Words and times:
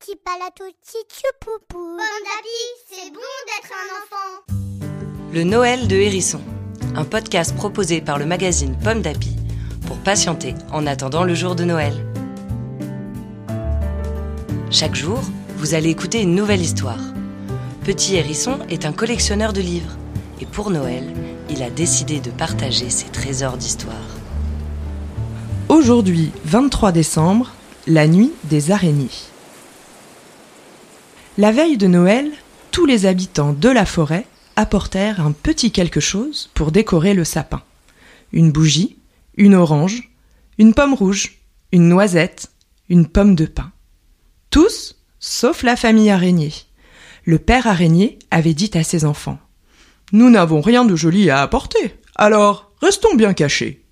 Petit 0.00 0.16
palato, 0.24 0.64
petit 0.80 1.24
poupou. 1.40 1.98
c'est 2.88 3.10
bon 3.12 3.20
d'être 3.46 3.70
un 3.70 3.88
enfant. 3.98 4.54
Le 5.30 5.44
Noël 5.44 5.88
de 5.88 5.96
Hérisson, 5.96 6.40
un 6.94 7.04
podcast 7.04 7.54
proposé 7.54 8.00
par 8.00 8.18
le 8.18 8.24
magazine 8.24 8.78
Pomme 8.82 9.02
d'Api 9.02 9.36
pour 9.86 9.98
patienter 9.98 10.54
en 10.72 10.86
attendant 10.86 11.22
le 11.22 11.34
jour 11.34 11.54
de 11.54 11.64
Noël. 11.64 11.92
Chaque 14.70 14.94
jour, 14.94 15.20
vous 15.58 15.74
allez 15.74 15.90
écouter 15.90 16.22
une 16.22 16.34
nouvelle 16.34 16.62
histoire. 16.62 17.00
Petit 17.84 18.16
Hérisson 18.16 18.60
est 18.70 18.86
un 18.86 18.92
collectionneur 18.92 19.52
de 19.52 19.60
livres 19.60 19.98
et 20.40 20.46
pour 20.46 20.70
Noël, 20.70 21.12
il 21.50 21.62
a 21.62 21.68
décidé 21.68 22.20
de 22.20 22.30
partager 22.30 22.88
ses 22.88 23.10
trésors 23.10 23.58
d'histoire. 23.58 24.16
Aujourd'hui, 25.68 26.32
23 26.46 26.90
décembre, 26.92 27.52
la 27.86 28.06
nuit 28.06 28.32
des 28.44 28.70
araignées. 28.70 29.10
La 31.38 31.52
veille 31.52 31.76
de 31.76 31.86
Noël, 31.86 32.32
tous 32.72 32.86
les 32.86 33.06
habitants 33.06 33.52
de 33.52 33.68
la 33.68 33.86
forêt 33.86 34.26
apportèrent 34.56 35.20
un 35.20 35.30
petit 35.30 35.70
quelque 35.70 36.00
chose 36.00 36.50
pour 36.54 36.72
décorer 36.72 37.14
le 37.14 37.24
sapin. 37.24 37.62
Une 38.32 38.50
bougie, 38.50 38.98
une 39.36 39.54
orange, 39.54 40.10
une 40.58 40.74
pomme 40.74 40.92
rouge, 40.92 41.38
une 41.72 41.88
noisette, 41.88 42.50
une 42.88 43.06
pomme 43.06 43.36
de 43.36 43.46
pin. 43.46 43.70
Tous, 44.50 44.96
sauf 45.20 45.62
la 45.62 45.76
famille 45.76 46.10
araignée. 46.10 46.52
Le 47.24 47.38
père 47.38 47.68
araignée 47.68 48.18
avait 48.32 48.54
dit 48.54 48.72
à 48.74 48.82
ses 48.82 49.04
enfants 49.04 49.38
Nous 50.12 50.30
n'avons 50.30 50.60
rien 50.60 50.84
de 50.84 50.96
joli 50.96 51.30
à 51.30 51.42
apporter, 51.42 51.94
alors 52.16 52.72
restons 52.82 53.14
bien 53.14 53.34
cachés. 53.34 53.84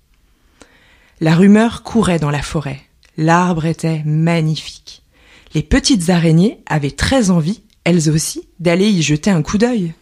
La 1.21 1.35
rumeur 1.35 1.83
courait 1.83 2.19
dans 2.19 2.31
la 2.31 2.41
forêt. 2.41 2.81
L'arbre 3.17 3.65
était 3.65 4.03
magnifique. 4.05 5.03
Les 5.53 5.63
petites 5.63 6.09
araignées 6.09 6.61
avaient 6.67 6.91
très 6.91 7.31
envie, 7.31 7.63
elles 7.83 8.09
aussi, 8.09 8.47
d'aller 8.59 8.89
y 8.89 9.01
jeter 9.01 9.31
un 9.31 9.41
coup 9.41 9.57
d'œil. 9.57 9.93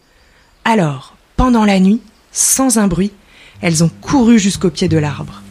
Alors, 0.64 1.16
pendant 1.36 1.64
la 1.64 1.80
nuit, 1.80 2.02
sans 2.32 2.78
un 2.78 2.86
bruit, 2.86 3.12
elles 3.62 3.82
ont 3.82 3.88
couru 3.88 4.38
jusqu'au 4.38 4.70
pied 4.70 4.88
de 4.88 4.98
l'arbre. 4.98 5.42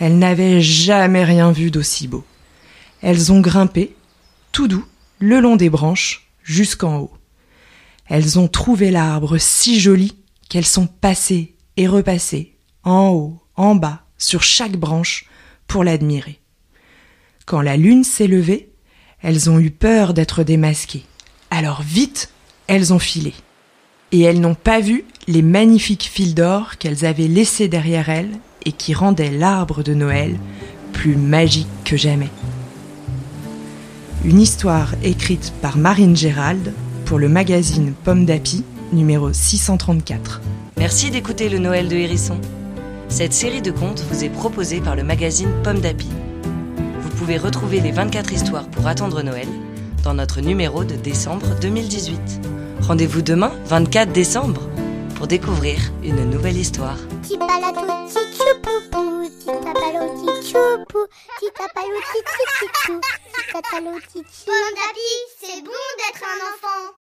Elles 0.00 0.18
n'avaient 0.18 0.60
jamais 0.60 1.24
rien 1.24 1.52
vu 1.52 1.70
d'aussi 1.70 2.08
beau. 2.08 2.24
Elles 3.02 3.30
ont 3.32 3.40
grimpé, 3.40 3.94
tout 4.52 4.68
doux, 4.68 4.86
le 5.18 5.40
long 5.40 5.56
des 5.56 5.70
branches, 5.70 6.30
jusqu'en 6.42 6.98
haut. 6.98 7.12
Elles 8.06 8.38
ont 8.38 8.48
trouvé 8.48 8.90
l'arbre 8.90 9.38
si 9.38 9.80
joli 9.80 10.16
qu'elles 10.48 10.66
sont 10.66 10.86
passées 10.86 11.54
et 11.76 11.86
repassées, 11.86 12.56
en 12.82 13.08
haut, 13.08 13.40
en 13.56 13.74
bas, 13.74 14.02
sur 14.18 14.42
chaque 14.42 14.76
branche, 14.76 15.26
pour 15.66 15.84
l'admirer. 15.84 16.40
Quand 17.46 17.60
la 17.60 17.76
lune 17.76 18.04
s'est 18.04 18.26
levée, 18.26 18.70
elles 19.22 19.50
ont 19.50 19.58
eu 19.58 19.70
peur 19.70 20.14
d'être 20.14 20.42
démasquées. 20.44 21.04
Alors 21.50 21.82
vite, 21.82 22.30
elles 22.66 22.92
ont 22.92 22.98
filé. 22.98 23.34
Et 24.12 24.20
elles 24.20 24.40
n'ont 24.40 24.54
pas 24.54 24.80
vu 24.80 25.04
les 25.26 25.42
magnifiques 25.42 26.10
fils 26.12 26.34
d'or 26.34 26.78
qu'elles 26.78 27.04
avaient 27.04 27.28
laissés 27.28 27.68
derrière 27.68 28.08
elles 28.08 28.32
et 28.64 28.72
qui 28.72 28.94
rendaient 28.94 29.30
l'arbre 29.30 29.82
de 29.82 29.94
Noël 29.94 30.38
plus 30.92 31.16
magique 31.16 31.68
que 31.84 31.96
jamais. 31.96 32.30
Une 34.24 34.40
histoire 34.40 34.94
écrite 35.02 35.52
par 35.60 35.76
Marine 35.76 36.16
Gérald 36.16 36.72
pour 37.04 37.18
le 37.18 37.28
magazine 37.28 37.92
Pomme 38.04 38.24
d'Api, 38.24 38.64
numéro 38.92 39.32
634. 39.32 40.40
Merci 40.78 41.10
d'écouter 41.10 41.48
le 41.48 41.58
Noël 41.58 41.88
de 41.88 41.96
Hérisson. 41.96 42.40
Cette 43.14 43.32
série 43.32 43.62
de 43.62 43.70
contes 43.70 44.00
vous 44.00 44.24
est 44.24 44.28
proposée 44.28 44.80
par 44.80 44.96
le 44.96 45.04
magazine 45.04 45.48
Pomme 45.62 45.78
d'Api. 45.78 46.08
Vous 46.98 47.10
pouvez 47.10 47.38
retrouver 47.38 47.78
les 47.78 47.92
24 47.92 48.32
histoires 48.32 48.68
pour 48.68 48.88
attendre 48.88 49.22
Noël 49.22 49.46
dans 50.02 50.14
notre 50.14 50.40
numéro 50.40 50.82
de 50.82 50.96
décembre 50.96 51.46
2018. 51.60 52.18
Rendez-vous 52.80 53.22
demain, 53.22 53.52
24 53.66 54.10
décembre, 54.10 54.62
pour 55.14 55.28
découvrir 55.28 55.78
une 56.02 56.28
nouvelle 56.28 56.56
histoire. 56.56 56.96
Petit 57.22 57.38
palato, 57.38 57.82
petit 57.82 58.60
poupou. 58.60 59.28
Petit 59.28 59.46
tapalo, 59.46 60.10
petit 60.10 60.50
choupou. 60.50 61.06
Petit 61.38 61.52
tapalo, 61.54 61.94
petit 62.10 62.84
chou. 62.84 63.00
Petit 63.00 63.52
tapalo, 63.52 63.90
petit 64.00 64.24
chou. 64.24 64.50
Bon 64.50 64.80
c'est 65.40 65.62
bon 65.62 65.70
d'être 65.70 66.24
un 66.24 66.50
enfant. 66.50 67.03